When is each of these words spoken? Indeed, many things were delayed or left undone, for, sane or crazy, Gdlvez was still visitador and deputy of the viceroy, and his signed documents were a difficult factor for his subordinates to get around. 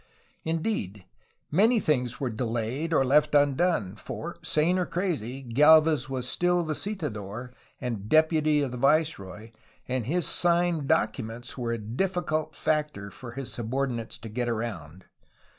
Indeed, 0.43 1.05
many 1.51 1.79
things 1.79 2.19
were 2.19 2.31
delayed 2.31 2.91
or 2.91 3.05
left 3.05 3.35
undone, 3.35 3.95
for, 3.95 4.39
sane 4.41 4.79
or 4.79 4.87
crazy, 4.87 5.43
Gdlvez 5.43 6.09
was 6.09 6.27
still 6.27 6.65
visitador 6.65 7.51
and 7.79 8.09
deputy 8.09 8.63
of 8.63 8.71
the 8.71 8.77
viceroy, 8.77 9.51
and 9.87 10.07
his 10.07 10.25
signed 10.25 10.87
documents 10.87 11.55
were 11.55 11.73
a 11.73 11.77
difficult 11.77 12.55
factor 12.55 13.11
for 13.11 13.33
his 13.33 13.53
subordinates 13.53 14.17
to 14.17 14.29
get 14.29 14.49
around. 14.49 15.05